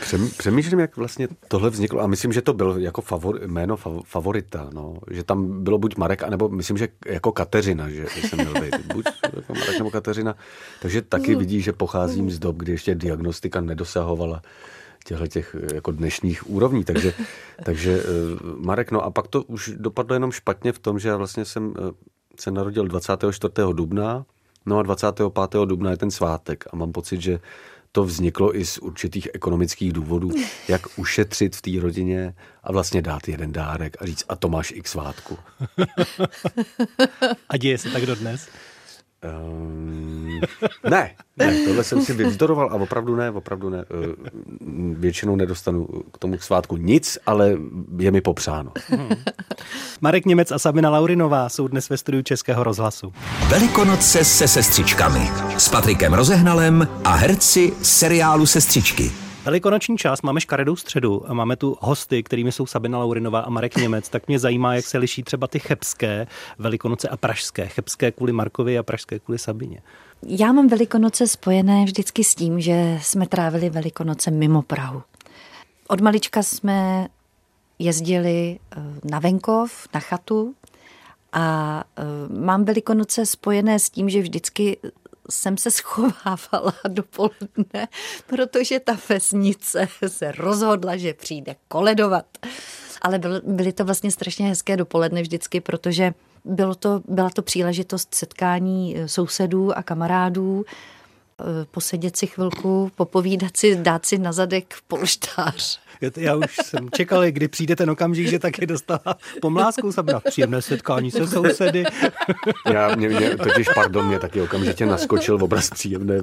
[0.00, 3.92] Přem, přemýšlím, jak vlastně tohle vzniklo a myslím, že to byl jako favor, jméno fav,
[4.04, 4.94] favorita, no.
[5.10, 8.92] že tam bylo buď Marek, anebo myslím, že jako Kateřina, že jsem měl být.
[8.94, 9.04] Buď
[9.36, 10.36] jako Marek nebo Kateřina.
[10.82, 14.42] Takže taky vidí, že pocházím z dob, kdy ještě diagnostika nedosahovala
[15.04, 16.84] těchto těch jako dnešních úrovní.
[16.84, 17.14] Takže,
[17.64, 18.06] takže eh,
[18.56, 21.74] Marek, no a pak to už dopadlo jenom špatně v tom, že já vlastně jsem
[21.78, 22.10] eh,
[22.40, 23.52] se narodil 24.
[23.72, 24.26] dubna,
[24.66, 25.60] no a 25.
[25.64, 27.40] dubna je ten svátek a mám pocit, že
[27.92, 30.30] to vzniklo i z určitých ekonomických důvodů,
[30.68, 32.34] jak ušetřit v té rodině
[32.64, 35.38] a vlastně dát jeden dárek a říct, a to máš i k svátku.
[37.48, 38.48] A děje se tak dodnes.
[39.24, 40.40] Um,
[40.90, 43.78] ne, ne, tohle jsem si vyvzdoroval a opravdu ne, opravdu ne.
[43.80, 44.30] Eh,
[44.94, 47.56] Většinou nedostanu k tomu k svátku nic, ale
[47.98, 48.72] je mi popřáno.
[50.00, 53.12] Marek Němec a Sabina Laurinová jsou dnes ve studiu Českého rozhlasu.
[53.48, 55.30] Velikonoce se sestřičkami.
[55.56, 59.12] S Patrikem Rozehnalem a herci seriálu Sestřičky.
[59.44, 63.76] Velikonoční čas máme škaredou středu a máme tu hosty, kterými jsou Sabina Laurinová a Marek
[63.76, 66.26] Němec, tak mě zajímá, jak se liší třeba ty chebské
[66.58, 67.66] velikonoce a pražské.
[67.66, 69.82] Chebské kvůli Markovi a pražské kvůli Sabině.
[70.26, 75.02] Já mám Velikonoce spojené vždycky s tím, že jsme trávili Velikonoce mimo Prahu.
[75.88, 77.08] Od malička jsme
[77.78, 80.54] jezdili eh, na venkov, na chatu
[81.32, 82.02] a eh,
[82.40, 84.76] mám Velikonoce spojené s tím, že vždycky
[85.30, 87.88] jsem se schovávala dopoledne,
[88.26, 92.26] protože ta vesnice se rozhodla, že přijde koledovat.
[93.02, 96.14] Ale byl, byly to vlastně strašně hezké dopoledne vždycky, protože
[96.44, 100.64] bylo to, byla to příležitost setkání eh, sousedů a kamarádů.
[101.40, 105.80] Eh, posedět si chvilku, popovídat si, dát si na zadek polštář.
[106.16, 109.00] Já už jsem čekal, kdy přijde ten okamžik, že taky dostala
[109.40, 110.20] pomlásku Sabina.
[110.20, 111.84] Příjemné setkání se sousedy.
[112.72, 116.14] Já, mě, mě, totiž, pardon, mě taky okamžitě naskočil v obraz příjemné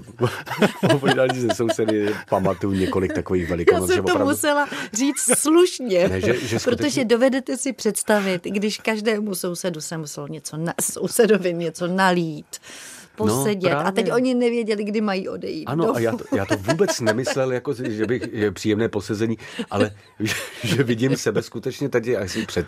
[0.91, 2.15] povídání se sousedy.
[2.29, 3.89] Pamatuju několik takových velikonoc.
[3.89, 4.25] Já jsem to opravdu...
[4.31, 9.97] musela říct slušně, Ne, že- že skutečně- protože dovedete si představit, když každému sousedu se
[9.97, 12.45] muselo něco na, sousedovi něco nalít,
[13.17, 15.65] posedět a teď oni nevěděli, kdy mají odejít.
[15.65, 15.97] Ano, domů.
[15.97, 19.37] a já to, já to vůbec nemyslel, jako, že bych že příjemné posezení,
[19.71, 22.67] ale že, že vidím sebe skutečně tady asi před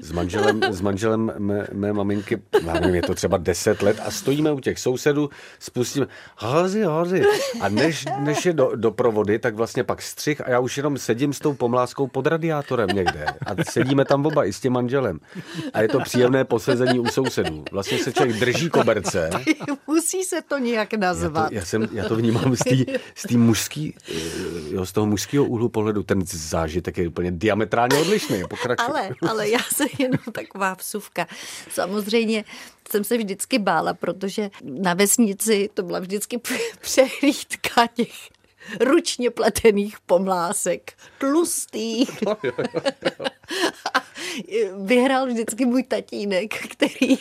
[0.00, 4.10] s manželem, s manželem mé, mé maminky, já nevím, je to třeba 10 let a
[4.10, 6.06] stojíme u těch sousedů, spustíme
[6.38, 7.22] hozi, hozi
[7.60, 10.98] a než, než je do, do provody, tak vlastně pak střih a já už jenom
[10.98, 15.20] sedím s tou pomláskou pod radiátorem někde a sedíme tam oba i s tím manželem
[15.72, 17.64] a je to příjemné posezení u sousedů.
[17.72, 19.30] Vlastně se člověk drží koberce
[19.90, 21.48] Musí se to nějak já nazvat.
[21.48, 24.14] to, já, jsem, já to vnímám z té z té mužský, eh,
[24.70, 26.02] jo, z toho mužského úhlu pohledu.
[26.02, 28.42] Ten zážitek je úplně diametrálně odlišný.
[28.48, 28.86] Pokračuj.
[28.88, 31.26] Ale, ale já jsem jenom taková vsuvka.
[31.70, 32.44] Samozřejmě
[32.90, 36.40] jsem se vždycky bála, protože na vesnici to byla vždycky
[36.80, 38.12] přehlídka těch
[38.80, 42.10] ručně pletených pomlásek, tlustých.
[43.94, 43.99] A
[44.76, 47.18] Vyhrál vždycky můj tatínek, který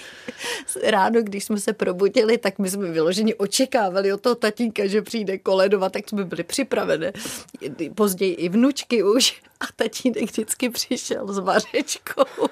[0.84, 5.38] ráno, když jsme se probudili, tak my jsme vyloženě očekávali od toho tatínka, že přijde
[5.38, 7.12] koledovat, tak jsme byli připravené.
[7.96, 9.42] Později i vnučky už.
[9.60, 12.46] A tatínek vždycky přišel s vařečkou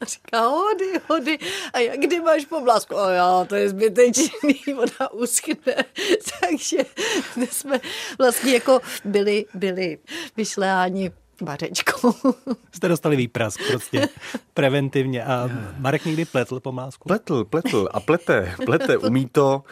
[0.00, 1.38] a říká, hody, hody,
[1.72, 2.96] a jak kdy máš pomlásku?
[2.96, 5.56] A já, to je zbytečný, ona uschne.
[6.40, 6.78] Takže
[7.50, 7.80] jsme
[8.18, 9.98] vlastně jako byli, byli
[10.36, 11.10] vyšleháni
[11.42, 12.12] vařečkou.
[12.72, 14.08] Jste dostali výprask prostě
[14.54, 15.24] preventivně.
[15.24, 17.08] A Marek někdy pletl pomlásku?
[17.08, 19.62] Pletl, pletl a plete, plete, umí to.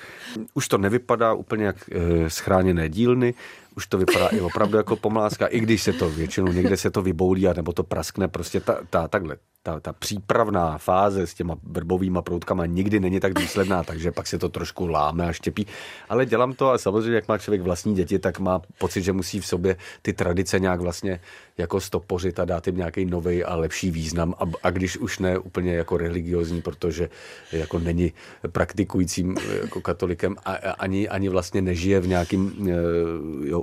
[0.55, 3.35] Už to nevypadá úplně jak e, schráněné dílny,
[3.77, 7.03] už to vypadá i opravdu jako pomláska, i když se to většinou někde se to
[7.03, 11.57] vyboulí, a nebo to praskne, prostě ta, ta takhle, ta, ta přípravná fáze s těma
[11.63, 15.67] vrbovýma proutkama nikdy není tak důsledná, takže pak se to trošku láme a štěpí.
[16.09, 19.41] Ale dělám to a samozřejmě, jak má člověk vlastní děti, tak má pocit, že musí
[19.41, 21.21] v sobě ty tradice nějak vlastně
[21.59, 24.35] jako stopořit a dát jim nějaký nový a lepší význam.
[24.39, 27.09] A, a když už ne úplně jako religiozní, protože
[27.53, 28.13] jako není
[28.53, 33.63] praktikujícím jako katolikem a, a ani, ani vlastně nežije v nějakým eh, jo,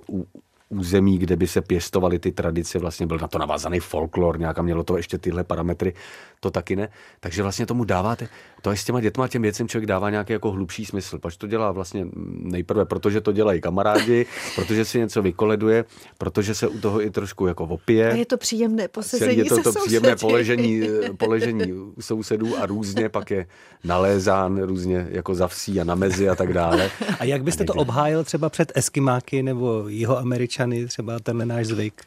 [0.71, 4.83] území, kde by se pěstovaly ty tradice, vlastně byl na to navázaný folklor, nějaká mělo
[4.83, 5.93] to ještě tyhle parametry,
[6.41, 6.89] to taky ne.
[7.19, 8.27] Takže vlastně tomu dáváte,
[8.61, 11.19] to je s těma dětma těm věcem člověk dává nějaký jako hlubší smysl.
[11.19, 14.25] Pač to dělá vlastně nejprve, protože to dělají kamarádi,
[14.55, 15.85] protože si něco vykoleduje,
[16.17, 18.11] protože se u toho i trošku jako opije.
[18.11, 20.81] A je to příjemné posezení je to, se to příjemné poležení,
[21.17, 23.47] poležení u sousedů a různě pak je
[23.83, 26.91] nalézán různě jako za vsí a na mezi a tak dále.
[27.19, 32.01] A jak byste to obhájil třeba před Eskimáky nebo jeho Američany, třeba tenhle náš zvyk?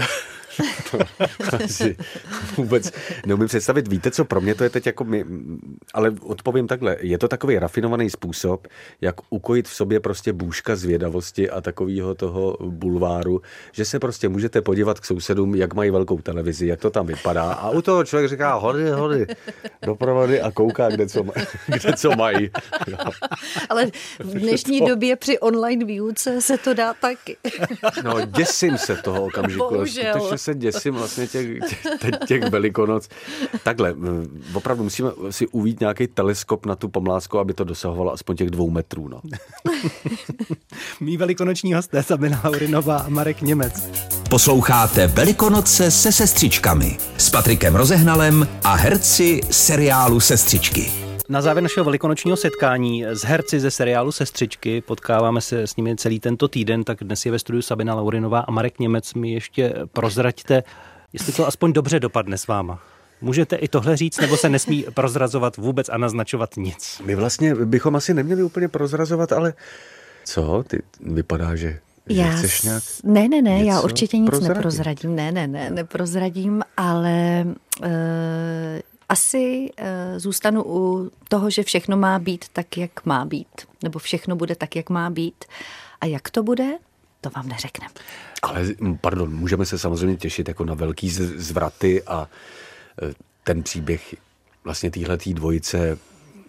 [1.66, 1.96] si
[2.56, 2.92] vůbec
[3.26, 3.88] neumím představit.
[3.88, 5.24] Víte co, pro mě to je teď jako my,
[5.94, 6.96] ale odpovím takhle.
[7.00, 8.68] Je to takový rafinovaný způsob,
[9.00, 14.62] jak ukojit v sobě prostě bůžka zvědavosti a takového toho bulváru, že se prostě můžete
[14.62, 18.30] podívat k sousedům, jak mají velkou televizi, jak to tam vypadá a u toho člověk
[18.30, 19.26] říká hody, hody,
[19.82, 22.50] doprovody a kouká, kde co, ma- kde co mají.
[22.86, 22.96] Jo.
[23.68, 23.86] Ale
[24.18, 27.36] v dnešní době při online výuce se to dá taky.
[28.04, 29.58] No, děsím se toho okamžiku.
[29.58, 30.14] Bohužel.
[30.14, 31.58] Skutečně se děsím vlastně těch,
[32.00, 33.08] těch, těch, velikonoc.
[33.62, 33.94] Takhle,
[34.54, 38.70] opravdu musíme si uvít nějaký teleskop na tu pomlásku, aby to dosahovalo aspoň těch dvou
[38.70, 39.08] metrů.
[39.08, 39.20] No.
[41.00, 43.90] Mí velikonoční hosté Sabina Laurinová a Marek Němec.
[44.30, 50.99] Posloucháte Velikonoce se sestřičkami s Patrikem Rozehnalem a herci seriálu Sestřičky.
[51.30, 56.20] Na závěr našeho velikonočního setkání s herci ze seriálu Sestřičky, potkáváme se s nimi celý
[56.20, 59.14] tento týden, tak dnes je ve studiu Sabina Laurinová a Marek Němec.
[59.14, 60.62] Mi ještě prozraďte,
[61.12, 62.82] jestli to aspoň dobře dopadne s váma.
[63.20, 67.00] Můžete i tohle říct, nebo se nesmí prozrazovat vůbec a naznačovat nic?
[67.04, 69.54] My vlastně bychom asi neměli úplně prozrazovat, ale
[70.24, 70.64] co?
[70.66, 72.82] Ty vypadá, že, že Já chceš nějak...
[73.04, 74.56] Ne, ne, ne, já určitě nic prozradit?
[74.56, 75.16] neprozradím.
[75.16, 77.46] Ne, ne, ne, neprozradím, ale
[77.82, 77.88] uh,
[79.10, 79.86] asi uh,
[80.18, 83.48] zůstanu u toho, že všechno má být tak, jak má být.
[83.82, 85.44] Nebo všechno bude tak, jak má být.
[86.00, 86.78] A jak to bude,
[87.20, 87.90] to vám neřekneme.
[88.42, 92.28] Ale, m, pardon, můžeme se samozřejmě těšit jako na velký z- zvraty a
[93.02, 94.14] e, ten příběh
[94.64, 95.98] vlastně téhletý dvojice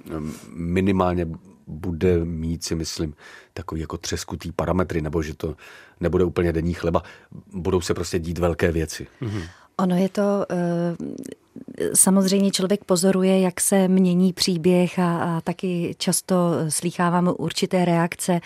[0.10, 1.28] m, minimálně
[1.68, 3.14] bude mít, si myslím,
[3.54, 5.56] takový jako třeskutý parametry, nebo že to
[6.00, 7.04] nebude úplně denní chleba.
[7.54, 9.08] Budou se prostě dít velké věci.
[9.78, 10.96] Ono je to, eh,
[11.94, 16.36] samozřejmě člověk pozoruje, jak se mění příběh a, a taky často
[16.70, 18.42] slýchávám určité reakce.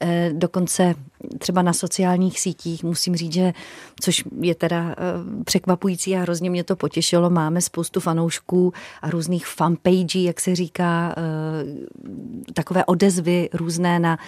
[0.00, 0.94] Eh, dokonce
[1.38, 3.52] třeba na sociálních sítích musím říct, že
[4.00, 4.94] což je teda eh,
[5.44, 11.14] překvapující a hrozně mě to potěšilo, máme spoustu fanoušků a různých fanpage, jak se říká,
[11.16, 14.18] eh, takové odezvy různé na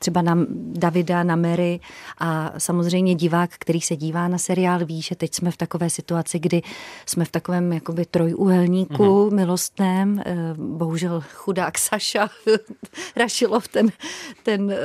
[0.00, 0.36] třeba na
[0.72, 1.80] Davida, na Mary
[2.18, 6.38] a samozřejmě divák, který se dívá na seriál, ví, že teď jsme v takové situaci,
[6.38, 6.62] kdy
[7.06, 9.34] jsme v takovém jakoby trojúhelníku mm-hmm.
[9.34, 10.22] milostném.
[10.26, 12.28] Eh, bohužel chudák Saša
[13.16, 13.88] Rašilov, ten,
[14.42, 14.80] ten eh,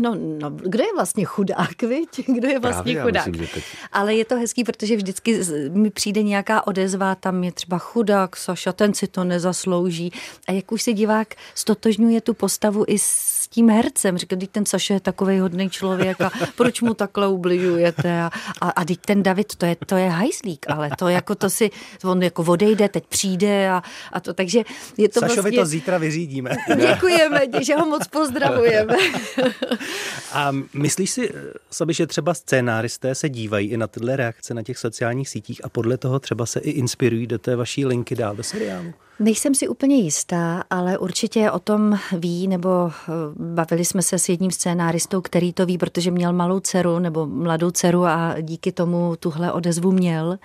[0.00, 2.08] No, no, kdo je vlastně chudák, viď?
[2.26, 3.26] Kdo je vlastně Právě, chudák?
[3.26, 3.64] Myslím, teď...
[3.92, 8.72] Ale je to hezký, protože vždycky mi přijde nějaká odezva, tam je třeba chudák, Saša,
[8.72, 10.12] ten si to nezaslouží.
[10.48, 14.18] A jak už se divák stotožňuje tu postavu i s tím hercem.
[14.18, 18.20] Říkal, teď ten Saša je takový hodný člověk a proč mu takhle ubližujete?
[18.20, 21.50] A, a, a teď ten David, to je, to je hajzlík, ale to jako to
[21.50, 21.70] si,
[22.04, 24.62] on jako odejde, teď přijde a, a to, takže
[24.96, 25.58] je to Sašovi vlastně...
[25.58, 26.50] to zítra vyřídíme.
[26.76, 28.94] Děkujeme, že ho moc pozdravujeme.
[30.32, 31.32] A myslíš si,
[31.70, 35.68] Sabi, že třeba scénáristé se dívají i na tyhle reakce na těch sociálních sítích a
[35.68, 38.94] podle toho třeba se i inspirují do té vaší linky dál do seriálu?
[39.18, 44.28] Nejsem si úplně jistá, ale určitě o tom ví, nebo eh, bavili jsme se s
[44.28, 49.16] jedním scénáristou, který to ví, protože měl malou dceru nebo mladou dceru a díky tomu
[49.16, 50.38] tuhle odezvu měl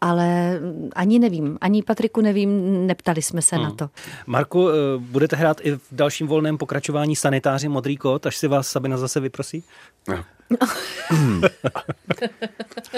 [0.00, 0.60] ale
[0.94, 3.64] ani nevím, ani Patriku nevím, neptali jsme se hmm.
[3.64, 3.90] na to.
[4.26, 8.68] Marku, eh, budete hrát i v dalším volném pokračování sanitáři Modrý kot, až si vás
[8.68, 9.64] Sabina zase vyprosí?
[10.08, 10.24] No.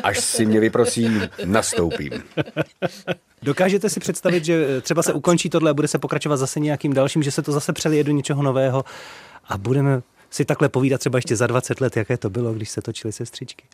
[0.03, 2.13] Až si mě vyprosím, nastoupím.
[3.43, 6.93] Dokážete si představit, že eh, třeba se ukončí tohle a bude se pokračovat zase nějakým
[6.93, 8.85] dalším, že se to zase přelije do něčeho nového
[9.49, 12.83] a budeme si takhle povídat třeba ještě za 20 let, jaké to bylo, když se
[12.83, 13.65] točily sestřičky?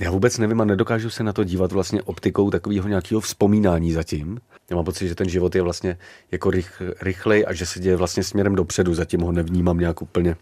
[0.00, 4.40] Já vůbec nevím a nedokážu se na to dívat vlastně optikou takového nějakého vzpomínání zatím.
[4.70, 5.98] Já mám pocit, že ten život je vlastně
[6.30, 8.94] jako rych, rychlej a že se děje vlastně směrem dopředu.
[8.94, 10.36] Zatím ho nevnímám nějak úplně,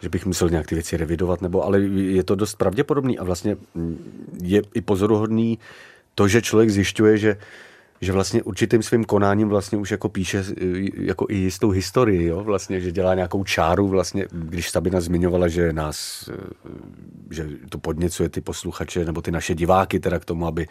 [0.00, 3.56] že bych musel nějak ty věci revidovat, nebo, ale je to dost pravděpodobný a vlastně
[4.42, 5.58] je i pozoruhodný
[6.14, 7.36] to, že člověk zjišťuje, že
[8.00, 10.44] že vlastně určitým svým konáním vlastně už jako píše
[10.94, 12.44] jako i jistou historii, jo?
[12.44, 16.28] vlastně, že dělá nějakou čáru vlastně, když Sabina zmiňovala, že nás,
[17.30, 20.66] že to podněcuje ty posluchače nebo ty naše diváky teda k tomu, aby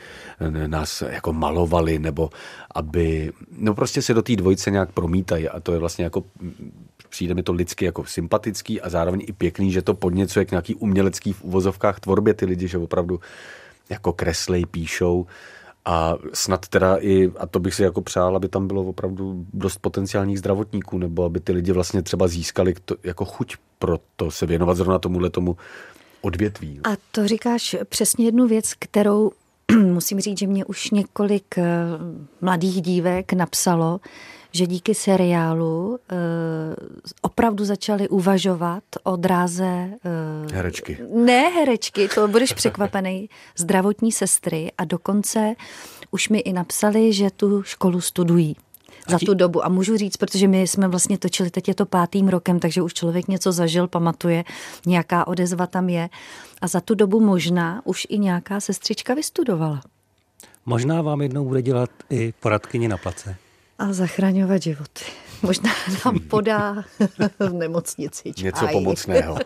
[0.68, 2.30] nás jako malovali nebo
[2.76, 6.24] aby, no prostě se do té dvojice nějak promítají a to je vlastně jako
[7.10, 10.76] přijde mi to lidsky jako sympatický a zároveň i pěkný, že to podněcuje k nějaký
[10.76, 13.20] umělecký v uvozovkách tvorbě ty lidi, že opravdu
[13.90, 15.28] jako kreslej, píšou.
[15.86, 19.78] A snad teda i, a to bych si jako přál, aby tam bylo opravdu dost
[19.78, 24.46] potenciálních zdravotníků, nebo aby ty lidi vlastně třeba získali to, jako chuť pro to se
[24.46, 25.58] věnovat zrovna tomuhle tomu
[26.22, 26.80] odvětví.
[26.84, 29.32] A to říkáš přesně jednu věc, kterou
[29.94, 31.66] musím říct, že mě už několik eh,
[32.42, 34.00] mladých dívek napsalo,
[34.52, 35.98] že díky seriálu uh,
[37.22, 39.90] opravdu začali uvažovat o dráze...
[40.46, 40.98] Uh, herečky.
[41.14, 45.56] Ne herečky, to budeš překvapený, zdravotní sestry a dokonce
[46.12, 48.56] už mi i napsali, že tu školu studují
[49.08, 49.66] za tu dobu.
[49.66, 52.94] A můžu říct, protože my jsme vlastně točili, teď je to pátým rokem, takže už
[52.94, 54.44] člověk něco zažil, pamatuje,
[54.86, 56.10] nějaká odezva tam je.
[56.62, 59.82] A za tu dobu možná už i nějaká sestřička vystudovala.
[60.66, 63.36] Možná vám jednou bude dělat i poradkyni na place
[63.80, 65.06] a zachraňovat životy.
[65.42, 65.72] Možná
[66.06, 66.76] nám podá
[67.40, 68.46] v nemocnici čaj.
[68.46, 69.38] Něco pomocného.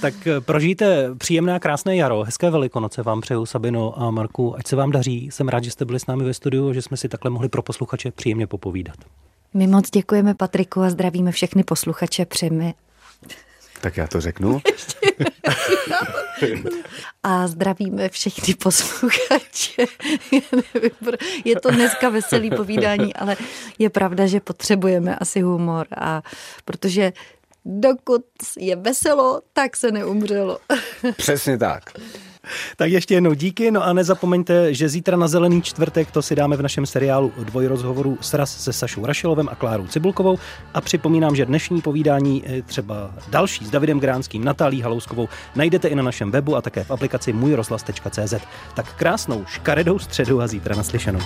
[0.00, 2.22] tak eh, prožijte příjemné a krásné jaro.
[2.22, 4.56] Hezké velikonoce vám přeju Sabino a Marku.
[4.58, 5.30] Ať se vám daří.
[5.30, 7.62] Jsem rád, že jste byli s námi ve studiu, že jsme si takhle mohli pro
[7.62, 8.96] posluchače příjemně popovídat.
[9.54, 12.24] My moc děkujeme Patriku a zdravíme všechny posluchače.
[12.24, 12.72] Přejeme
[13.80, 14.62] tak já to řeknu.
[17.22, 19.84] A zdravíme všechny posluchače.
[21.44, 23.36] je to dneska veselý povídání, ale
[23.78, 25.86] je pravda, že potřebujeme asi humor.
[26.00, 26.22] A
[26.64, 27.12] protože
[27.64, 28.24] dokud
[28.58, 30.58] je veselo, tak se neumřelo.
[31.16, 31.82] Přesně tak.
[32.76, 36.56] Tak ještě jednou díky, no a nezapomeňte, že zítra na Zelený čtvrtek to si dáme
[36.56, 40.38] v našem seriálu dvojrozhovoru Sraz se Sašou Rašilovem a Klárou Cibulkovou
[40.74, 46.02] a připomínám, že dnešní povídání, třeba další s Davidem Gránským, Natálí Halouskovou, najdete i na
[46.02, 48.34] našem webu a také v aplikaci můjrozhlas.cz.
[48.74, 51.20] Tak krásnou škaredou středu a zítra naslyšenou.